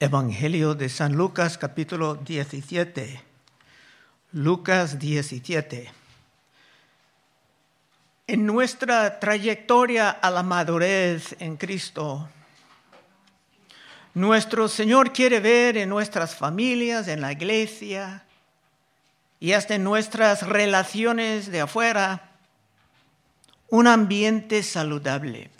[0.00, 3.20] Evangelio de San Lucas capítulo 17.
[4.30, 5.90] Lucas 17.
[8.28, 12.28] En nuestra trayectoria a la madurez en Cristo,
[14.14, 18.22] nuestro Señor quiere ver en nuestras familias, en la iglesia
[19.40, 22.30] y hasta en nuestras relaciones de afuera
[23.68, 25.50] un ambiente saludable.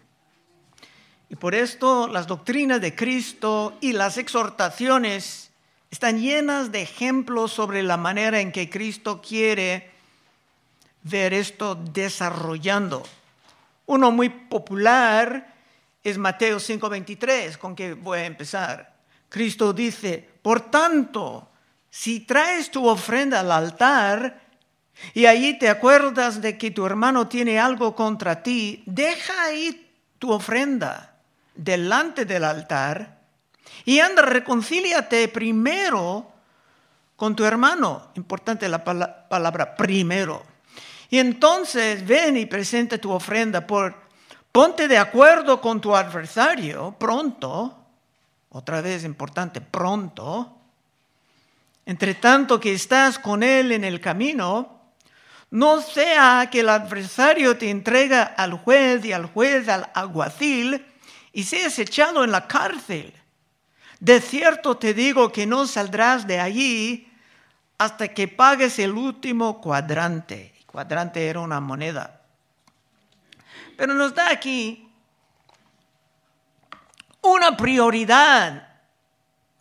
[1.30, 5.50] Y por esto las doctrinas de Cristo y las exhortaciones
[5.90, 9.90] están llenas de ejemplos sobre la manera en que Cristo quiere
[11.02, 13.02] ver esto desarrollando.
[13.86, 15.54] Uno muy popular
[16.02, 18.96] es Mateo 5:23, con que voy a empezar.
[19.28, 21.50] Cristo dice, por tanto,
[21.90, 24.40] si traes tu ofrenda al altar
[25.12, 30.32] y allí te acuerdas de que tu hermano tiene algo contra ti, deja ahí tu
[30.32, 31.17] ofrenda
[31.58, 33.18] delante del altar
[33.84, 36.30] y anda, reconcíliate primero
[37.16, 38.10] con tu hermano.
[38.14, 40.42] Importante la palabra primero.
[41.10, 43.94] Y entonces ven y presenta tu ofrenda por,
[44.52, 47.76] ponte de acuerdo con tu adversario pronto.
[48.50, 50.54] Otra vez importante, pronto.
[51.86, 54.78] Entre tanto que estás con él en el camino,
[55.50, 60.84] no sea que el adversario te entrega al juez y al juez al alguacil
[61.38, 63.14] y seas echado en la cárcel.
[64.00, 67.08] De cierto te digo que no saldrás de allí
[67.78, 70.52] hasta que pagues el último cuadrante.
[70.66, 72.22] Cuadrante era una moneda.
[73.76, 74.90] Pero nos da aquí
[77.20, 78.70] una prioridad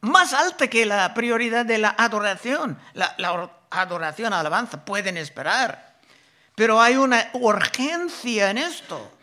[0.02, 2.80] más alta que la prioridad de la adoración.
[2.95, 5.94] La adoración, alabanza pueden esperar.
[6.56, 9.16] Pero hay una urgencia en esto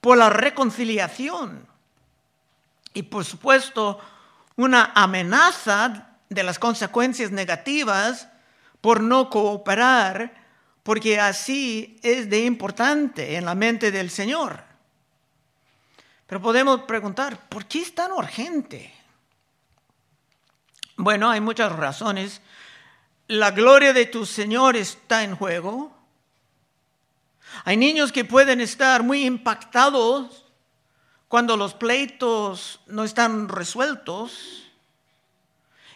[0.00, 1.66] por la reconciliación
[2.94, 4.00] y por supuesto
[4.56, 8.28] una amenaza de las consecuencias negativas
[8.80, 10.34] por no cooperar,
[10.82, 14.62] porque así es de importante en la mente del Señor.
[16.26, 18.94] Pero podemos preguntar, ¿por qué es tan urgente?
[20.96, 22.40] Bueno, hay muchas razones.
[23.26, 25.99] La gloria de tu Señor está en juego.
[27.64, 30.44] Hay niños que pueden estar muy impactados
[31.28, 34.64] cuando los pleitos no están resueltos.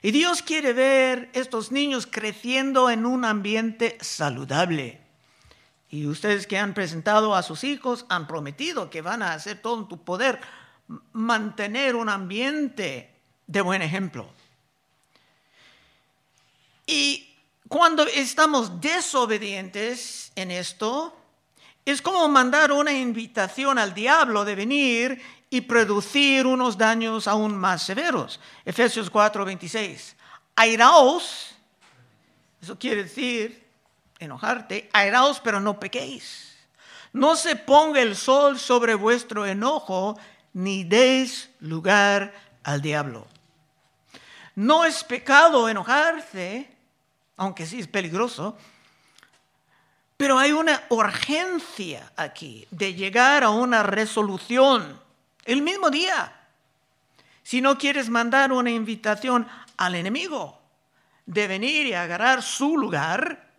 [0.03, 5.00] Y Dios quiere ver estos niños creciendo en un ambiente saludable.
[5.91, 9.78] Y ustedes que han presentado a sus hijos han prometido que van a hacer todo
[9.78, 10.41] en tu poder
[11.12, 13.10] mantener un ambiente
[13.47, 14.28] de buen ejemplo.
[16.86, 17.34] Y
[17.69, 21.16] cuando estamos desobedientes en esto,
[21.84, 27.83] es como mandar una invitación al diablo de venir y producir unos daños aún más
[27.83, 28.41] severos.
[28.65, 30.17] Efesios 4, 26.
[30.56, 31.55] Airaos,
[32.61, 33.65] eso quiere decir
[34.19, 36.56] enojarte, airaos pero no pequéis.
[37.12, 40.19] No se ponga el sol sobre vuestro enojo,
[40.55, 42.34] ni deis lugar
[42.65, 43.27] al diablo.
[44.56, 46.69] No es pecado enojarse,
[47.37, 48.56] aunque sí es peligroso,
[50.24, 54.98] pero hay una urgencia aquí de llegar a una resolución
[55.44, 56.32] el mismo día.
[57.42, 59.46] Si no quieres mandar una invitación
[59.76, 60.58] al enemigo
[61.26, 63.50] de venir y agarrar su lugar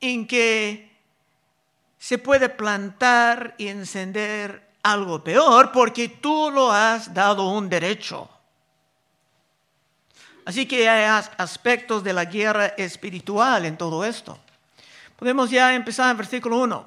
[0.00, 0.90] en que
[1.98, 8.26] se puede plantar y encender algo peor porque tú lo has dado un derecho.
[10.46, 14.38] Así que hay aspectos de la guerra espiritual en todo esto.
[15.18, 16.86] Podemos ya empezar en versículo 1.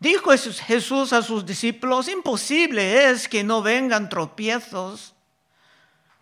[0.00, 5.14] Dijo Jesús a sus discípulos, imposible es que no vengan tropiezos,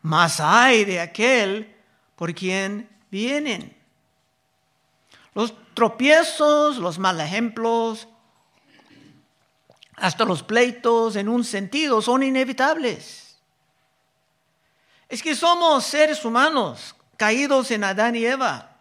[0.03, 1.75] mas hay de aquel
[2.15, 3.75] por quien vienen.
[5.35, 8.07] Los tropiezos, los mal ejemplos,
[9.97, 13.39] hasta los pleitos en un sentido son inevitables.
[15.09, 18.72] Es que somos seres humanos caídos en Adán y Eva.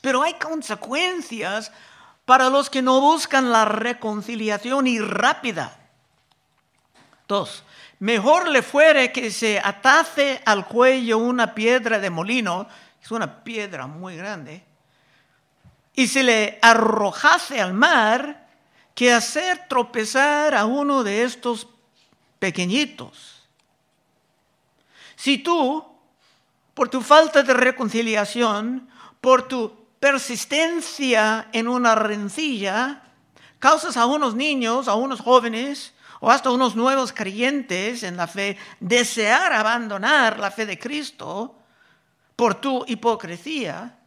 [0.00, 1.72] Pero hay consecuencias
[2.24, 5.76] para los que no buscan la reconciliación y rápida.
[7.26, 7.64] Dos,
[7.98, 12.68] mejor le fuere que se atase al cuello una piedra de molino,
[13.02, 14.64] es una piedra muy grande,
[15.94, 18.48] y se le arrojase al mar
[18.94, 21.68] que hacer tropezar a uno de estos
[22.38, 23.48] pequeñitos.
[25.16, 25.84] Si tú,
[26.74, 28.88] por tu falta de reconciliación,
[29.20, 33.02] por tu persistencia en una rencilla,
[33.58, 38.56] causas a unos niños, a unos jóvenes o hasta unos nuevos creyentes en la fe
[38.80, 41.54] desear abandonar la fe de Cristo
[42.34, 43.98] por tu hipocresía,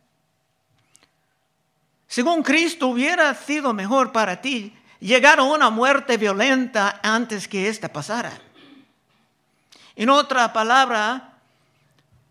[2.07, 7.92] según Cristo hubiera sido mejor para ti llegar a una muerte violenta antes que ésta
[7.92, 8.40] pasara.
[9.95, 11.40] En otra palabra,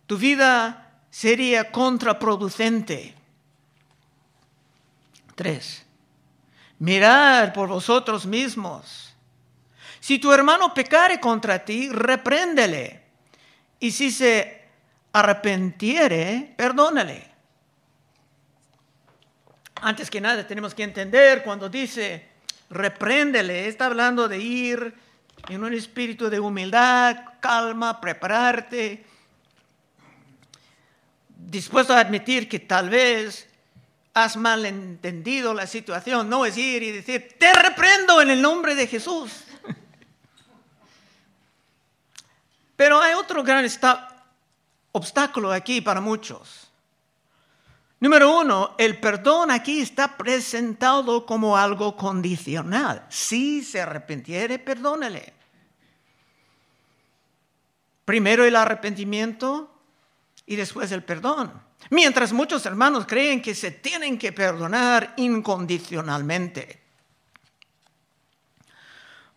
[0.06, 3.22] tu vida sería contraproducente.
[5.34, 5.84] Tres,
[6.79, 9.14] mirad por vosotros mismos.
[10.00, 13.02] Si tu hermano pecare contra ti, repréndele.
[13.79, 14.62] Y si se
[15.12, 17.31] arrepentiere, perdónale.
[19.76, 22.32] Antes que nada, tenemos que entender cuando dice
[22.73, 24.94] repréndele, está hablando de ir
[25.49, 29.05] en un espíritu de humildad, calma, prepararte,
[31.28, 33.49] dispuesto a admitir que tal vez
[34.14, 38.87] has malentendido la situación, no es ir y decir, te reprendo en el nombre de
[38.87, 39.44] Jesús.
[42.76, 43.67] Pero hay otro gran
[44.93, 46.69] obstáculo aquí para muchos.
[48.00, 53.06] Número uno, el perdón aquí está presentado como algo condicional.
[53.09, 55.32] Si se arrepintiere, perdónele.
[58.05, 59.73] Primero el arrepentimiento
[60.44, 61.62] y después el perdón.
[61.90, 66.82] Mientras muchos hermanos creen que se tienen que perdonar incondicionalmente.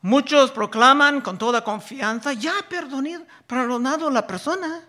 [0.02, 2.70] Muchos proclaman con toda confianza, ya ha
[3.48, 4.84] perdonado la persona.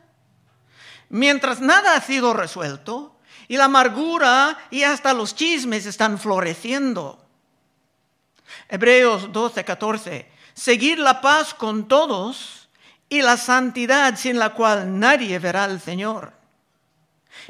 [1.09, 3.17] Mientras nada ha sido resuelto,
[3.49, 7.25] y la amargura y hasta los chismes están floreciendo.
[8.69, 10.31] Hebreos 12, 14.
[10.55, 12.69] Seguir la paz con todos
[13.09, 16.33] y la santidad sin la cual nadie verá al Señor.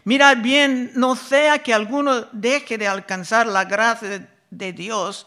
[0.05, 5.27] Mirad bien, no sea que alguno deje de alcanzar la gracia de Dios,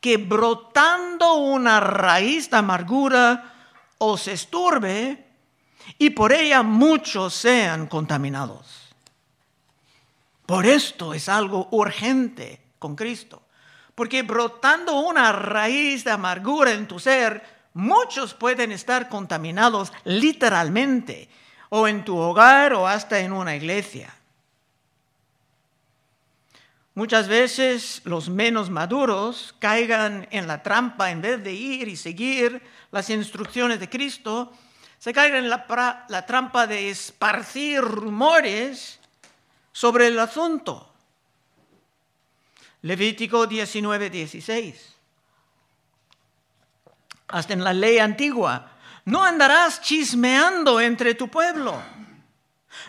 [0.00, 3.54] que brotando una raíz de amargura
[3.98, 5.26] os esturbe
[5.98, 8.88] y por ella muchos sean contaminados.
[10.46, 13.42] Por esto es algo urgente con Cristo.
[13.94, 17.42] Porque brotando una raíz de amargura en tu ser,
[17.74, 21.28] muchos pueden estar contaminados literalmente,
[21.68, 24.14] o en tu hogar o hasta en una iglesia.
[26.94, 32.60] Muchas veces los menos maduros caigan en la trampa en vez de ir y seguir
[32.90, 34.52] las instrucciones de Cristo,
[34.98, 38.98] se caigan en la, la trampa de esparcir rumores
[39.70, 40.92] sobre el asunto.
[42.82, 44.94] Levítico 19, 16.
[47.28, 48.72] Hasta en la ley antigua,
[49.08, 51.80] no andarás chismeando entre tu pueblo.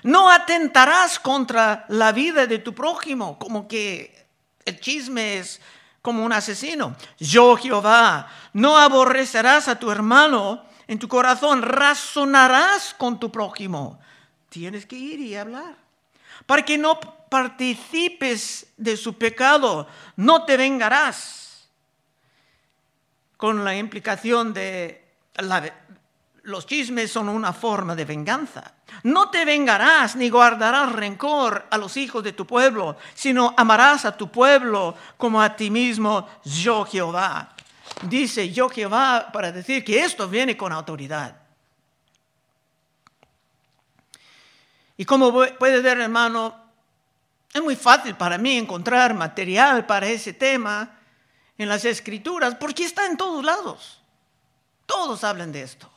[0.04, 4.28] No atentarás contra la vida de tu prójimo, como que
[4.66, 5.62] el chisme es
[6.02, 6.96] como un asesino.
[7.18, 14.00] Yo, Jehová, no aborrecerás a tu hermano en tu corazón, razonarás con tu prójimo.
[14.50, 15.76] Tienes que ir y hablar
[16.46, 17.00] para que no
[17.30, 21.70] participes de su pecado, no te vengarás.
[23.38, 25.06] Con la implicación de
[26.50, 28.74] los chismes son una forma de venganza.
[29.04, 34.18] No te vengarás ni guardarás rencor a los hijos de tu pueblo, sino amarás a
[34.18, 37.56] tu pueblo como a ti mismo, yo Jehová.
[38.02, 41.36] Dice yo Jehová para decir que esto viene con autoridad.
[44.98, 46.56] Y como puede ver, hermano,
[47.54, 50.98] es muy fácil para mí encontrar material para ese tema
[51.58, 54.02] en las escrituras, porque está en todos lados.
[54.86, 55.90] Todos hablan de esto.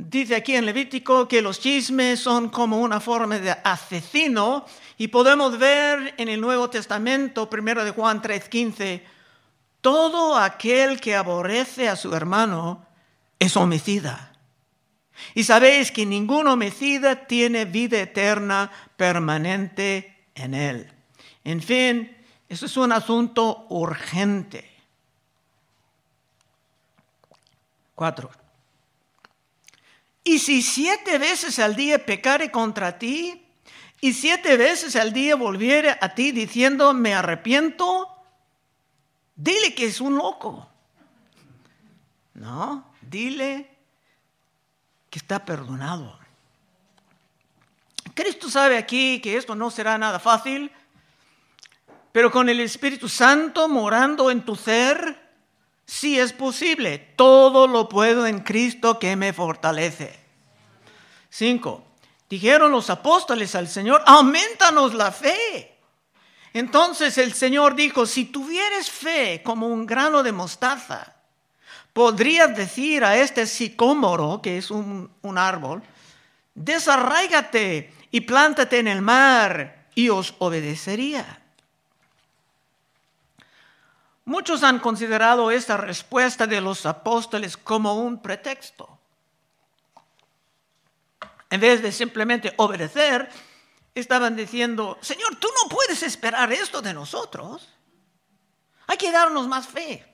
[0.00, 4.64] Dice aquí en Levítico que los chismes son como una forma de asesino
[4.96, 9.02] y podemos ver en el Nuevo Testamento, primero de Juan 3:15,
[9.80, 12.86] todo aquel que aborrece a su hermano
[13.40, 14.38] es homicida.
[15.34, 20.92] Y sabéis que ningún homicida tiene vida eterna permanente en él.
[21.42, 22.16] En fin,
[22.48, 24.70] eso es un asunto urgente.
[27.96, 28.37] Cuatro.
[30.28, 33.46] Y si siete veces al día pecare contra ti,
[33.98, 38.14] y siete veces al día volviere a ti diciendo, me arrepiento,
[39.34, 40.68] dile que es un loco.
[42.34, 43.70] No, dile
[45.08, 46.18] que está perdonado.
[48.12, 50.70] Cristo sabe aquí que esto no será nada fácil,
[52.12, 55.27] pero con el Espíritu Santo morando en tu ser,
[55.88, 56.98] sí es posible.
[57.16, 60.16] Todo lo puedo en Cristo que me fortalece.
[61.28, 61.84] Cinco.
[62.28, 65.78] Dijeron los apóstoles al Señor, aumentanos la fe.
[66.52, 71.14] Entonces el Señor dijo, si tuvieres fe como un grano de mostaza,
[71.94, 75.82] podrías decir a este sicómoro, que es un, un árbol,
[76.54, 81.37] desarráigate y plántate en el mar y os obedecería.
[84.28, 88.98] Muchos han considerado esta respuesta de los apóstoles como un pretexto.
[91.48, 93.26] En vez de simplemente obedecer,
[93.94, 97.70] estaban diciendo, Señor, tú no puedes esperar esto de nosotros.
[98.86, 100.06] Hay que darnos más fe.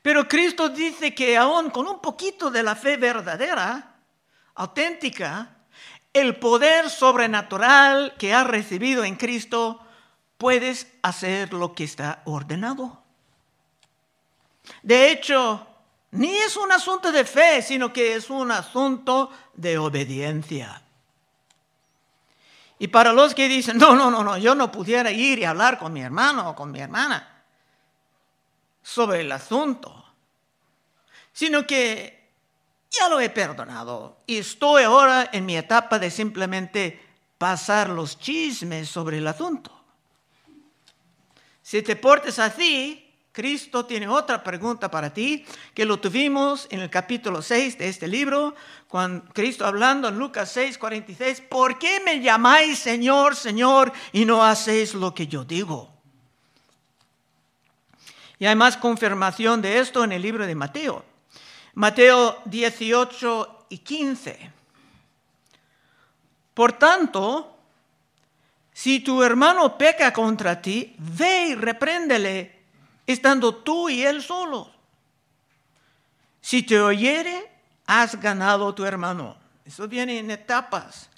[0.00, 3.94] Pero Cristo dice que aún con un poquito de la fe verdadera,
[4.54, 5.54] auténtica,
[6.14, 9.84] el poder sobrenatural que has recibido en Cristo,
[10.38, 13.02] puedes hacer lo que está ordenado.
[14.82, 15.66] De hecho,
[16.12, 20.82] ni es un asunto de fe, sino que es un asunto de obediencia.
[22.78, 25.78] Y para los que dicen, no, no, no, no, yo no pudiera ir y hablar
[25.78, 27.42] con mi hermano o con mi hermana
[28.80, 30.04] sobre el asunto,
[31.32, 32.30] sino que
[32.90, 37.04] ya lo he perdonado y estoy ahora en mi etapa de simplemente
[37.36, 39.77] pasar los chismes sobre el asunto.
[41.68, 45.44] Si te portes así, Cristo tiene otra pregunta para ti,
[45.74, 48.54] que lo tuvimos en el capítulo 6 de este libro,
[48.88, 54.42] cuando Cristo hablando en Lucas 6, 46, ¿por qué me llamáis Señor, Señor y no
[54.42, 55.92] hacéis lo que yo digo?
[58.38, 61.04] Y hay más confirmación de esto en el libro de Mateo.
[61.74, 64.52] Mateo 18 y 15.
[66.54, 67.57] Por tanto,
[68.78, 72.62] si tu hermano peca contra ti, ve y repréndele
[73.08, 74.68] estando tú y él solos.
[76.40, 77.50] Si te oyere,
[77.86, 79.36] has ganado tu hermano.
[79.64, 81.10] Eso viene en etapas,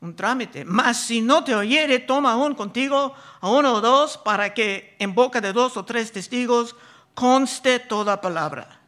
[0.00, 0.64] un trámite.
[0.64, 5.14] Mas si no te oyere, toma aún contigo a uno o dos para que en
[5.14, 6.74] boca de dos o tres testigos
[7.14, 8.80] conste toda palabra.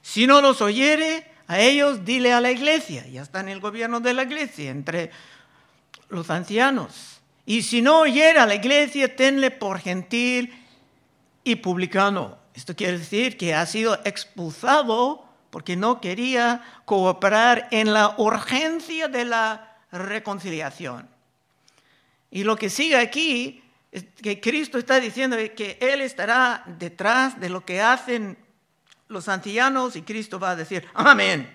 [0.00, 3.04] Si no los oyere, a ellos dile a la iglesia.
[3.08, 5.10] Ya está en el gobierno de la iglesia, entre
[6.08, 7.20] los ancianos.
[7.44, 10.54] Y si no oyera a la iglesia, tenle por gentil
[11.42, 12.38] y publicano.
[12.54, 19.24] Esto quiere decir que ha sido expulsado porque no quería cooperar en la urgencia de
[19.24, 21.08] la reconciliación.
[22.30, 27.48] Y lo que sigue aquí es que Cristo está diciendo que Él estará detrás de
[27.48, 28.38] lo que hacen
[29.10, 31.52] los ancianos y Cristo va a decir, amén.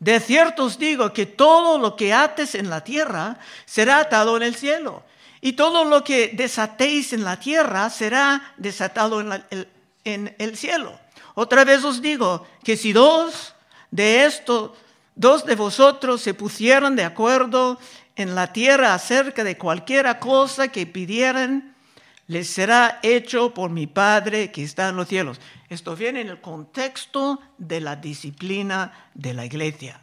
[0.00, 4.42] De cierto os digo que todo lo que ates en la tierra será atado en
[4.42, 5.04] el cielo,
[5.40, 10.98] y todo lo que desatéis en la tierra será desatado en, el cielo.
[11.34, 13.54] Otra vez os digo que si dos
[13.92, 14.72] de estos,
[15.14, 17.78] dos de vosotros se pusieran de acuerdo
[18.16, 21.76] en la tierra acerca de cualquiera cosa que pidieran,
[22.28, 25.40] les será hecho por mi Padre que está en los cielos.
[25.68, 30.00] Esto viene en el contexto de la disciplina de la iglesia.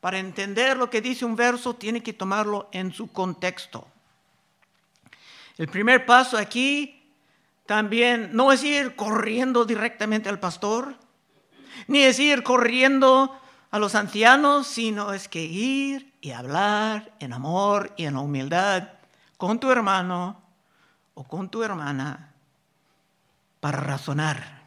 [0.00, 3.86] Para entender lo que dice un verso, tiene que tomarlo en su contexto.
[5.58, 7.02] El primer paso aquí
[7.66, 10.96] también no es ir corriendo directamente al pastor,
[11.86, 13.38] ni es ir corriendo
[13.70, 18.88] a los ancianos, sino es que ir y hablar en amor y en humildad
[19.36, 20.47] con tu hermano
[21.18, 22.32] o con tu hermana
[23.60, 24.58] para razonar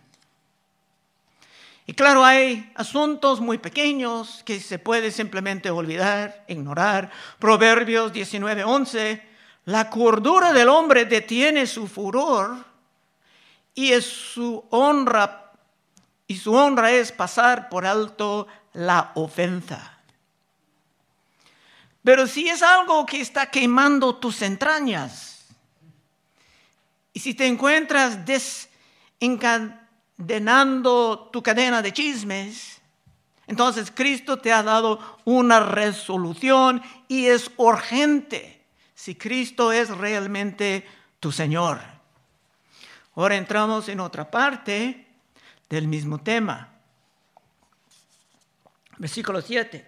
[1.91, 7.11] y claro, hay asuntos muy pequeños que se puede simplemente olvidar, ignorar.
[7.37, 9.21] Proverbios 19:11,
[9.65, 12.65] la cordura del hombre detiene su furor
[13.73, 15.51] y es su honra
[16.27, 19.97] y su honra es pasar por alto la ofensa.
[22.05, 25.40] Pero si es algo que está quemando tus entrañas
[27.13, 29.81] y si te encuentras desencantados
[30.25, 32.81] denando tu cadena de chismes,
[33.47, 38.63] entonces Cristo te ha dado una resolución y es urgente
[38.93, 40.87] si Cristo es realmente
[41.19, 41.79] tu Señor.
[43.15, 45.07] Ahora entramos en otra parte
[45.69, 46.69] del mismo tema.
[48.97, 49.87] Versículo 7.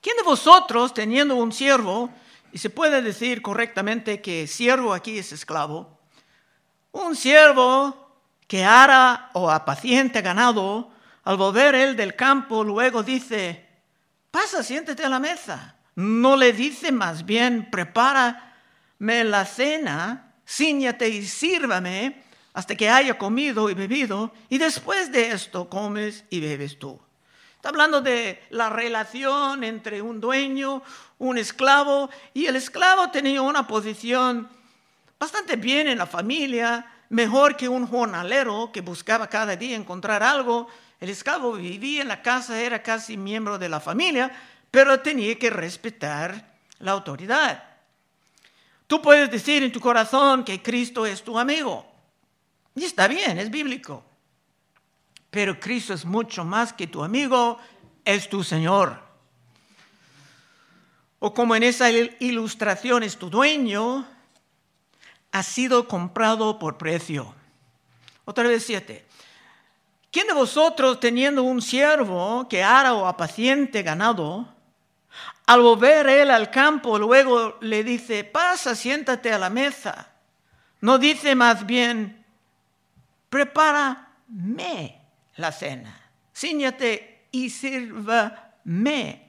[0.00, 2.10] ¿Quién de vosotros, teniendo un siervo,
[2.56, 6.00] y se puede decir correctamente que siervo aquí es esclavo,
[6.90, 8.16] un siervo
[8.48, 10.90] que ara o apaciente ganado,
[11.24, 13.62] al volver él del campo, luego dice,
[14.30, 15.76] pasa, siéntete a la mesa.
[15.96, 22.22] No le dice más bien, prepárame la cena, ciñate y sírvame
[22.54, 26.98] hasta que haya comido y bebido, y después de esto comes y bebes tú.
[27.66, 30.84] Está hablando de la relación entre un dueño,
[31.18, 34.48] un esclavo, y el esclavo tenía una posición
[35.18, 40.68] bastante bien en la familia, mejor que un jornalero que buscaba cada día encontrar algo.
[41.00, 44.30] El esclavo vivía en la casa, era casi miembro de la familia,
[44.70, 47.64] pero tenía que respetar la autoridad.
[48.86, 51.84] Tú puedes decir en tu corazón que Cristo es tu amigo.
[52.76, 54.04] Y está bien, es bíblico.
[55.36, 57.58] Pero Cristo es mucho más que tu amigo,
[58.06, 58.98] es tu Señor.
[61.18, 64.08] O como en esa ilustración es tu dueño,
[65.32, 67.34] ha sido comprado por precio.
[68.24, 69.04] Otra vez siete.
[70.10, 74.48] ¿Quién de vosotros teniendo un siervo que ara o apaciente ganado,
[75.44, 80.08] al volver él al campo, luego le dice, pasa, siéntate a la mesa?
[80.80, 82.24] No dice más bien,
[83.28, 84.95] prepárame
[85.36, 89.26] la cena, ciñate y sírvame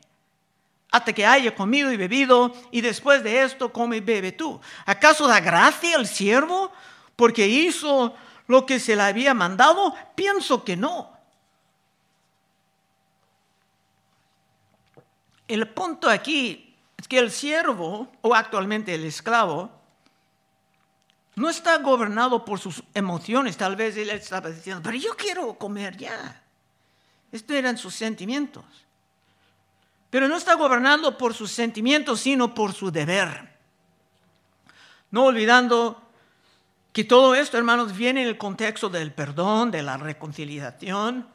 [0.91, 4.59] hasta que haya comido y bebido, y después de esto come y bebe tú.
[4.85, 6.71] ¿Acaso da gracia al siervo
[7.15, 8.15] porque hizo
[8.47, 9.93] lo que se le había mandado?
[10.15, 11.11] Pienso que no.
[15.47, 19.71] El punto aquí es que el siervo, o actualmente el esclavo,
[21.37, 23.57] no está gobernado por sus emociones.
[23.57, 26.41] Tal vez él estaba diciendo, pero yo quiero comer ya.
[27.31, 28.65] Estos eran sus sentimientos.
[30.09, 33.55] Pero no está gobernando por sus sentimientos, sino por su deber.
[35.11, 36.01] No olvidando
[36.91, 41.27] que todo esto, hermanos, viene en el contexto del perdón, de la reconciliación.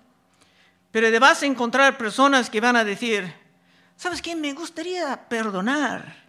[0.90, 3.32] Pero vas a encontrar personas que van a decir,
[3.96, 4.34] ¿sabes qué?
[4.34, 6.26] Me gustaría perdonar,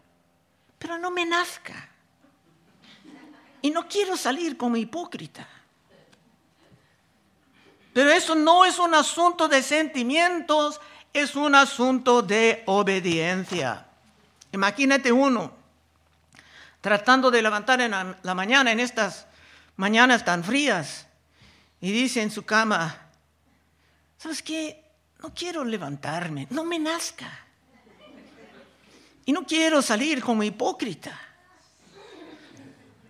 [0.78, 1.90] pero no me nazca.
[3.64, 5.48] Y no quiero salir como hipócrita.
[7.94, 10.80] Pero eso no es un asunto de sentimientos,
[11.12, 13.88] es un asunto de obediencia.
[14.52, 15.64] Imagínate uno
[16.82, 19.26] tratando de levantar en la, mañana, en estas
[19.78, 21.08] mañanas tan frías,
[21.80, 23.08] y dice en su cama,
[24.18, 24.84] ¿sabes qué?
[25.20, 27.40] No quiero levantarme, no me nazca.
[29.26, 31.18] Y no quiero salir como hipócrita.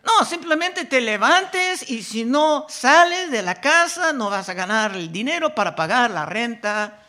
[0.04, 4.96] No, simplemente te levantes y si no sales de la casa no vas a ganar
[4.96, 7.00] el dinero para pagar la renta,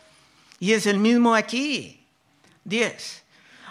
[0.61, 2.07] y es el mismo aquí.
[2.64, 3.24] 10.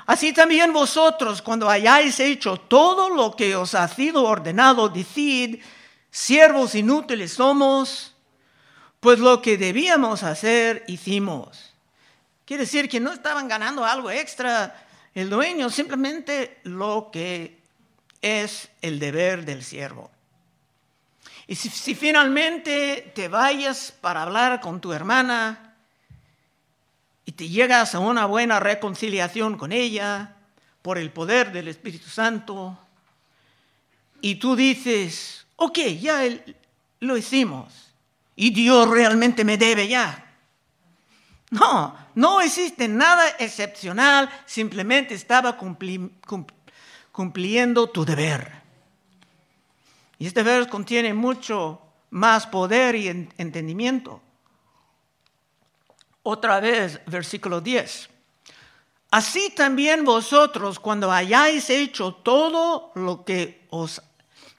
[0.05, 5.63] Así también vosotros, cuando hayáis hecho todo lo que os ha sido ordenado, decid,
[6.11, 8.13] siervos inútiles somos,
[8.99, 11.73] pues lo que debíamos hacer, hicimos.
[12.45, 17.62] Quiere decir que no estaban ganando algo extra el dueño, simplemente lo que
[18.23, 20.09] es el deber del siervo.
[21.45, 25.75] Y si, finalmente te vayas para hablar con tu hermana,
[27.25, 30.35] y te llegas a una buena reconciliación con ella
[30.81, 32.79] por el poder del Espíritu Santo,
[34.21, 36.21] y tú dices, ok, ya
[37.01, 37.93] lo hicimos,
[38.35, 40.31] y Dios realmente me debe ya.
[41.49, 46.13] No, no existe nada excepcional, simplemente estaba cumpliendo
[47.91, 48.63] tu deber.
[50.17, 54.21] Y este verso contiene mucho más poder y entendimiento.
[56.23, 58.09] Otra vez, versículo 10.
[59.11, 64.01] Así también vosotros, cuando hayáis hecho todo lo que os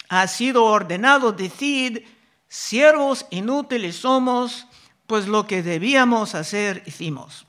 [0.09, 2.05] ha sido ordenado, decid,
[2.47, 4.67] siervos inútiles somos,
[5.07, 7.47] pues lo que debíamos hacer hicimos.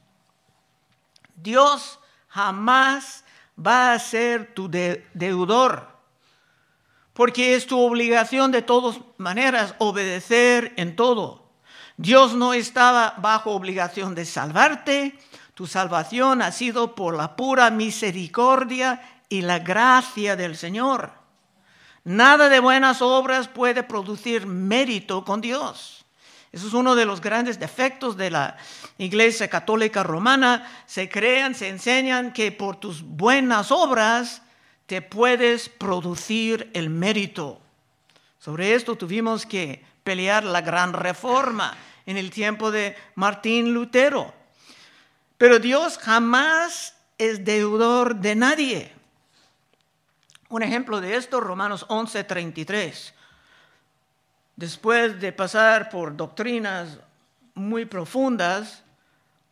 [1.35, 3.24] Dios jamás
[3.57, 5.87] va a ser tu deudor,
[7.13, 11.45] porque es tu obligación de todas maneras obedecer en todo.
[11.97, 15.17] Dios no estaba bajo obligación de salvarte.
[15.53, 21.13] Tu salvación ha sido por la pura misericordia y la gracia del Señor.
[22.03, 26.04] Nada de buenas obras puede producir mérito con Dios.
[26.55, 28.55] Eso es uno de los grandes defectos de la
[28.97, 30.65] Iglesia Católica Romana.
[30.85, 34.41] Se crean, se enseñan que por tus buenas obras
[34.85, 37.59] te puedes producir el mérito.
[38.39, 44.33] Sobre esto tuvimos que pelear la gran reforma en el tiempo de Martín Lutero.
[45.37, 48.93] Pero Dios jamás es deudor de nadie.
[50.47, 53.14] Un ejemplo de esto, Romanos 11:33.
[54.55, 56.97] Después de pasar por doctrinas
[57.55, 58.83] muy profundas,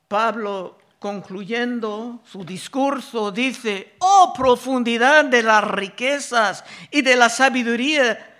[0.08, 8.34] Pablo, concluyendo su discurso, dice, oh profundidad de las riquezas y de la sabiduría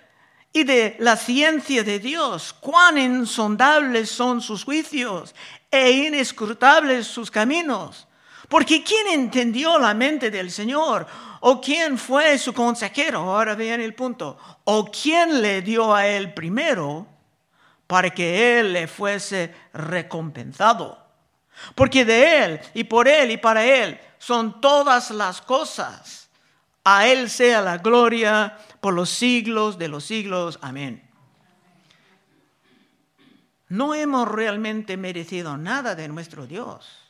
[0.50, 5.34] y de la ciencia de Dios, cuán insondables son sus juicios
[5.70, 8.06] e inescrutables sus caminos.
[8.48, 11.06] Porque ¿quién entendió la mente del Señor?
[11.40, 13.18] ¿O quién fue su consejero?
[13.20, 14.38] Ahora vean el punto.
[14.64, 17.06] ¿O quién le dio a él primero
[17.86, 21.04] para que él le fuese recompensado?
[21.74, 26.30] Porque de él y por él y para él son todas las cosas.
[26.82, 30.58] A él sea la gloria por los siglos de los siglos.
[30.60, 31.02] Amén.
[33.68, 37.03] No hemos realmente merecido nada de nuestro Dios,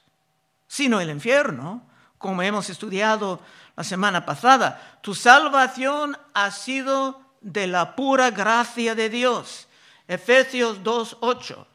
[0.67, 1.87] sino el infierno,
[2.19, 3.41] como hemos estudiado
[3.77, 4.99] la semana pasada.
[5.03, 9.69] Tu salvación ha sido de la pura gracia de Dios.
[10.09, 11.67] Efesios 2.8.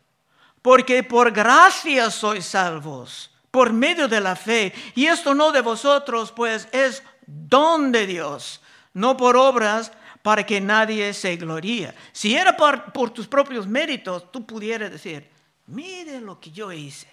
[0.62, 4.73] Porque por gracia sois salvos, por medio de la fe.
[4.95, 8.62] Y esto no de vosotros, pues es don de Dios
[8.93, 11.93] no por obras para que nadie se gloríe.
[12.12, 15.30] Si era por, por tus propios méritos, tú pudieras decir,
[15.67, 17.08] mire lo que yo hice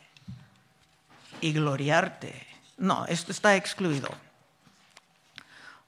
[1.46, 2.44] y gloriarte.
[2.76, 4.08] No, esto está excluido.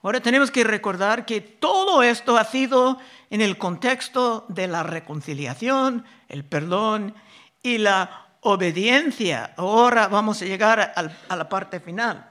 [0.04, 6.04] Ahora tenemos que recordar que todo esto ha sido en el contexto de la reconciliación,
[6.28, 7.12] el perdón
[7.60, 9.52] y la obediencia.
[9.56, 12.30] Ahora vamos a llegar a, la parte final.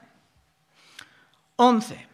[1.56, 2.08] 11.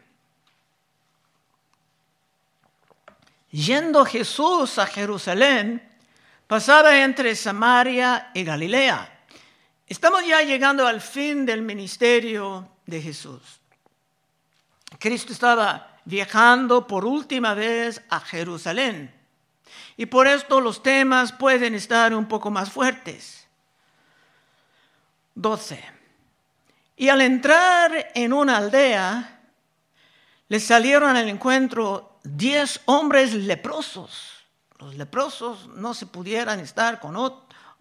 [3.52, 5.80] Yendo Jesús a Jerusalén,
[6.48, 9.13] pasaba entre Samaria y Galilea.
[9.86, 13.42] Estamos ya llegando al fin del ministerio de Jesús.
[14.98, 19.14] Cristo estaba viajando por última vez a Jerusalén.
[19.96, 23.46] Y por esto los temas pueden estar un poco más fuertes.
[25.34, 25.84] 12.
[26.96, 29.40] Y al entrar en una aldea,
[30.48, 34.30] le salieron al encuentro diez hombres leprosos.
[34.78, 37.16] Los leprosos no se pudieran estar con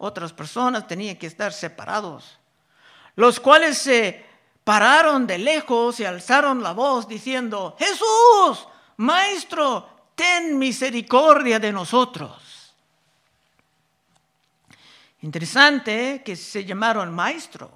[0.04, 2.38] otras personas, tenían que estar separados.
[3.16, 4.24] Los cuales se
[4.62, 12.74] pararon de lejos y alzaron la voz diciendo, Jesús, Maestro, ten misericordia de nosotros.
[15.22, 17.70] Interesante que se llamaron maestro,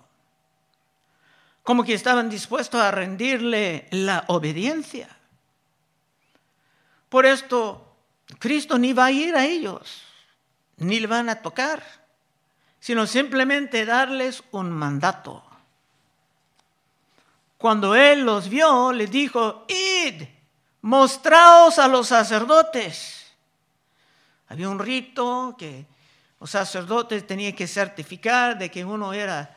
[1.62, 5.09] como que estaban dispuestos a rendirle la obediencia.
[7.09, 7.97] Por esto,
[8.38, 10.03] Cristo ni va a ir a ellos,
[10.77, 11.83] ni le van a tocar,
[12.81, 15.45] sino simplemente darles un mandato.
[17.57, 20.23] Cuando Él los vio, les dijo, id,
[20.83, 23.33] mostraos a los sacerdotes.
[24.49, 25.85] Había un rito que
[26.41, 29.57] los sacerdotes tenían que certificar de que uno era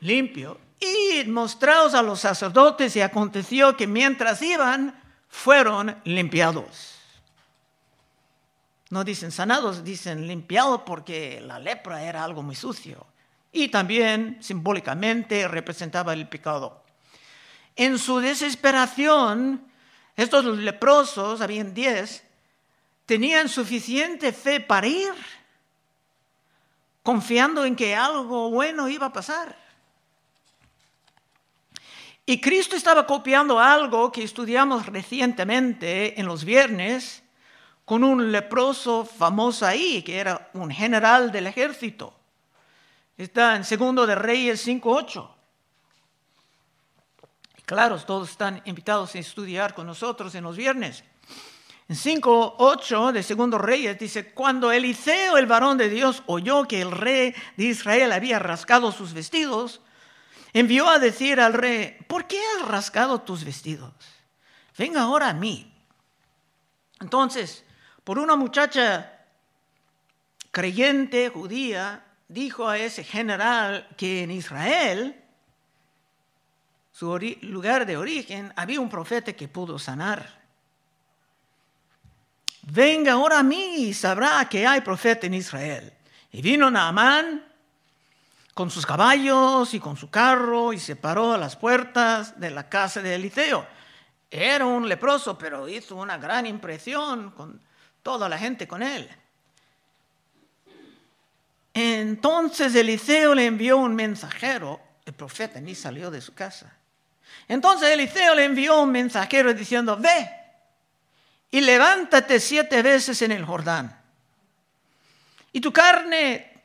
[0.00, 0.60] limpio.
[0.78, 4.94] Id, mostraos a los sacerdotes y aconteció que mientras iban,
[5.28, 6.95] fueron limpiados.
[8.90, 13.06] No dicen sanados, dicen limpiados porque la lepra era algo muy sucio.
[13.52, 16.84] Y también simbólicamente representaba el pecado.
[17.74, 19.66] En su desesperación,
[20.14, 22.24] estos leprosos, habían diez,
[23.06, 25.12] tenían suficiente fe para ir,
[27.02, 29.56] confiando en que algo bueno iba a pasar.
[32.24, 37.22] Y Cristo estaba copiando algo que estudiamos recientemente en los viernes
[37.86, 42.12] con un leproso famoso ahí, que era un general del ejército.
[43.16, 45.30] Está en Segundo de Reyes 5.8.
[47.64, 51.04] Claro, todos están invitados a estudiar con nosotros en los viernes.
[51.88, 56.90] En 5.8 de Segundo Reyes dice, cuando Eliseo, el varón de Dios, oyó que el
[56.90, 59.80] rey de Israel había rascado sus vestidos,
[60.52, 63.92] envió a decir al rey, ¿por qué has rascado tus vestidos?
[64.76, 65.72] Venga ahora a mí.
[66.98, 67.62] Entonces,
[68.06, 69.18] por una muchacha
[70.52, 75.20] creyente judía, dijo a ese general que en Israel,
[76.92, 80.40] su lugar de origen, había un profeta que pudo sanar.
[82.62, 85.92] Venga ahora a mí y sabrá que hay profeta en Israel.
[86.30, 87.44] Y vino Naamán
[88.54, 92.68] con sus caballos y con su carro y se paró a las puertas de la
[92.68, 93.66] casa de Eliseo.
[94.30, 97.65] Era un leproso, pero hizo una gran impresión con
[98.06, 99.10] toda la gente con él.
[101.74, 106.72] Entonces Eliseo le envió un mensajero, el profeta ni salió de su casa.
[107.48, 110.30] Entonces Eliseo le envió un mensajero diciendo, ve
[111.50, 114.00] y levántate siete veces en el Jordán.
[115.52, 116.62] Y tu carne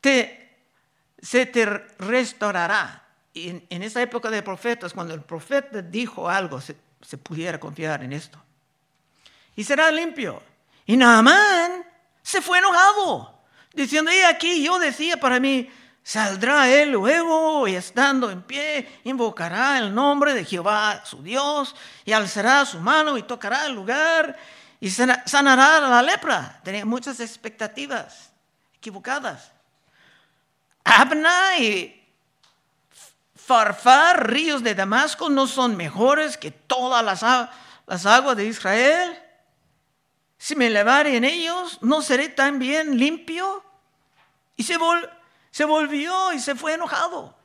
[0.00, 0.56] te
[1.22, 3.04] se te restaurará.
[3.32, 8.02] Y en, esa época de profetas, cuando el profeta dijo algo, se, se pudiera confiar
[8.02, 8.42] en esto.
[9.60, 10.42] Y será limpio.
[10.86, 11.84] Y Naamán
[12.22, 13.42] se fue enojado,
[13.74, 15.70] diciendo, y aquí yo decía para mí,
[16.02, 22.12] saldrá él luego y estando en pie, invocará el nombre de Jehová su Dios y
[22.12, 24.34] alzará su mano y tocará el lugar
[24.80, 26.58] y sanará la lepra.
[26.64, 28.32] Tenía muchas expectativas
[28.76, 29.52] equivocadas.
[30.84, 32.02] Abna y
[33.34, 37.20] Farfar, ríos de Damasco, no son mejores que todas las,
[37.86, 39.26] las aguas de Israel.
[40.40, 43.62] Si me levare en ellos, ¿no seré también limpio?
[44.56, 44.78] Y se,
[45.50, 47.36] se volvió y se fue enojado.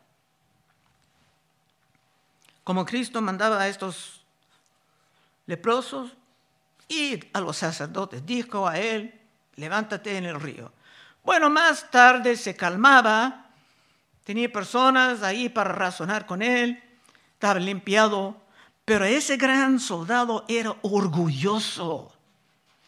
[2.64, 4.24] Como Cristo mandaba a estos
[5.46, 6.14] leprosos,
[6.88, 9.20] y a los sacerdotes, dijo a él,
[9.56, 10.72] levántate en el río.
[11.24, 13.46] Bueno, más tarde se calmaba
[14.26, 16.84] Tenía personas ahí para razonar con él,
[17.34, 18.36] estaba limpiado,
[18.84, 22.12] pero ese gran soldado era orgulloso,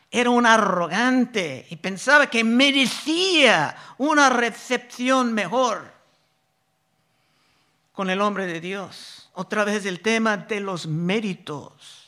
[0.09, 5.91] era un arrogante y pensaba que merecía una recepción mejor
[7.91, 9.29] con el hombre de Dios.
[9.33, 12.07] Otra vez el tema de los méritos.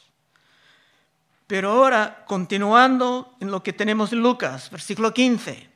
[1.48, 5.68] Pero ahora, continuando en lo que tenemos en Lucas, versículo 15.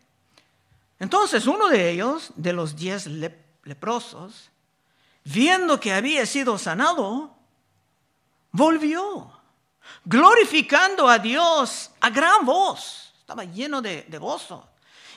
[0.99, 3.07] Entonces uno de ellos, de los diez
[3.63, 4.51] leprosos,
[5.23, 7.35] viendo que había sido sanado,
[8.51, 9.32] volvió,
[10.05, 13.13] glorificando a Dios a gran voz.
[13.19, 14.67] Estaba lleno de, gozo.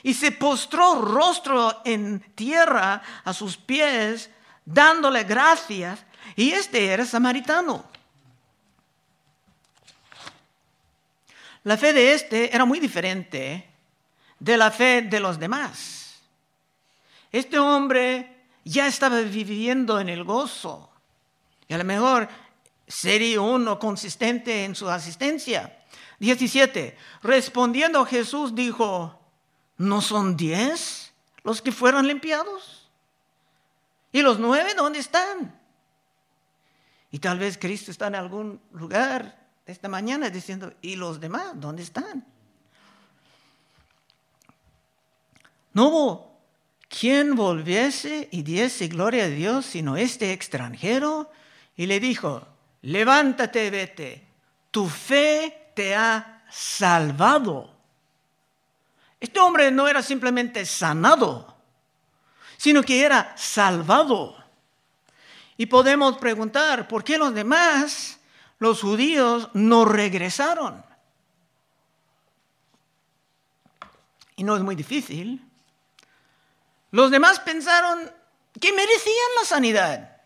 [0.03, 4.29] Y se postró rostro en tierra a sus pies,
[4.65, 6.05] dándole gracias.
[6.35, 7.85] Y este era samaritano.
[11.63, 13.67] La fe de este era muy diferente
[14.39, 16.21] de la fe de los demás.
[17.31, 20.89] Este hombre ya estaba viviendo en el gozo.
[21.67, 22.29] Y a lo mejor
[22.87, 25.77] sería uno consistente en su asistencia.
[26.19, 26.97] 17.
[27.21, 29.19] Respondiendo Jesús dijo,
[29.77, 32.89] ¿no son diez los que fueron limpiados?
[34.11, 35.59] ¿Y los nueve dónde están?
[37.11, 41.83] Y tal vez Cristo está en algún lugar esta mañana diciendo, ¿y los demás dónde
[41.83, 42.25] están?
[45.73, 46.27] No hubo
[46.87, 51.29] ¿quién volviese y diese gloria a Dios sino este extranjero?
[51.75, 52.47] Y le dijo,
[52.81, 54.27] levántate, vete,
[54.71, 57.75] tu fe te ha salvado.
[59.19, 61.55] Este hombre no era simplemente sanado,
[62.57, 64.35] sino que era salvado.
[65.57, 68.19] Y podemos preguntar, ¿por qué los demás,
[68.59, 70.85] los judíos, no regresaron?
[74.35, 75.43] Y no es muy difícil.
[76.91, 78.11] Los demás pensaron
[78.59, 80.16] que merecían la sanidad,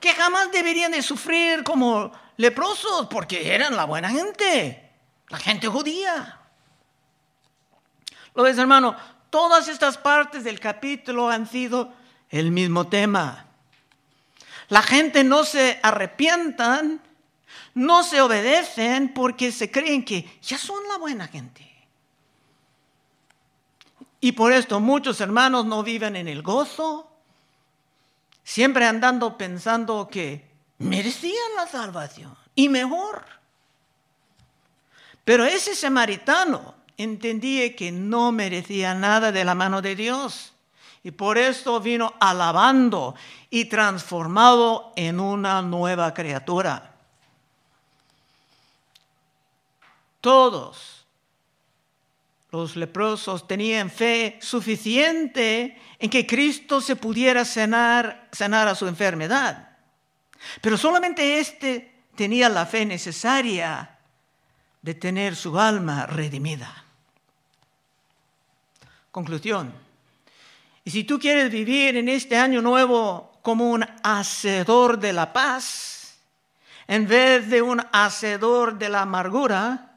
[0.00, 4.90] que jamás deberían de sufrir como leprosos porque eran la buena gente,
[5.28, 6.38] la gente judía.
[8.34, 8.96] Lo ves, hermano,
[9.28, 11.92] todas estas partes del capítulo han sido
[12.30, 13.46] el mismo tema.
[14.68, 17.00] La gente no se arrepientan,
[17.74, 21.66] no se obedecen porque se creen que ya son la buena gente.
[24.20, 27.09] Y por esto muchos hermanos no viven en el gozo,
[28.44, 33.24] siempre andando pensando que merecían la salvación y mejor.
[35.24, 40.52] Pero ese samaritano entendía que no merecía nada de la mano de Dios.
[41.02, 43.14] Y por esto vino alabando
[43.48, 46.94] y transformado en una nueva criatura.
[50.20, 50.99] Todos
[52.52, 59.76] los leprosos tenían fe suficiente en que Cristo se pudiera sanar, a su enfermedad.
[60.60, 63.98] Pero solamente éste tenía la fe necesaria
[64.82, 66.84] de tener su alma redimida.
[69.10, 69.72] Conclusión.
[70.84, 76.18] Y si tú quieres vivir en este año nuevo como un hacedor de la paz,
[76.88, 79.89] en vez de un hacedor de la amargura,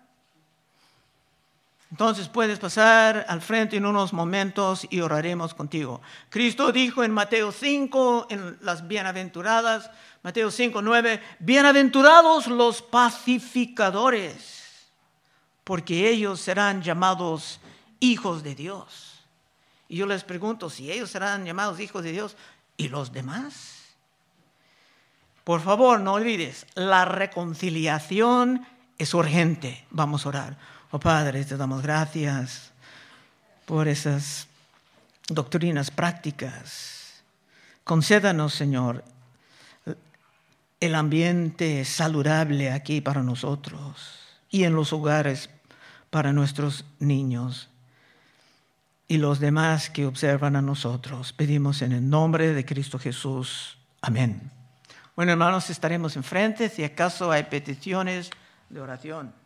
[1.93, 6.01] entonces puedes pasar al frente en unos momentos y oraremos contigo.
[6.32, 9.91] Cristo dijo en Mateo 5, en las bienaventuradas,
[10.23, 14.88] Mateo 5, 9, bienaventurados los pacificadores,
[15.63, 17.60] porque ellos serán llamados
[17.99, 19.23] hijos de Dios.
[19.88, 22.36] Y yo les pregunto, si ellos serán llamados hijos de Dios,
[22.75, 23.84] ¿y los demás?
[25.43, 28.65] Por favor, no olvides, la reconciliación
[28.97, 29.86] es urgente.
[29.91, 30.72] Vamos a orar.
[30.95, 32.71] Oh Padre, te damos gracias
[33.65, 34.47] por esas
[35.27, 37.23] doctrinas prácticas.
[37.84, 39.03] Concédanos, Señor,
[40.79, 44.19] el ambiente saludable aquí para nosotros.
[44.51, 45.49] y en los hogares
[46.12, 47.69] para nuestros niños
[49.08, 51.34] y los demás que observan a nosotros.
[51.34, 53.79] Pedimos en el nombre de Cristo Jesús.
[53.99, 54.51] Amén.
[55.15, 58.29] Bueno, hermanos, estaremos enfrente si acaso hay peticiones
[58.69, 59.42] de oración.